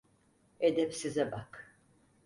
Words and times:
Edepsize 0.59 1.31
bak… 1.31 1.77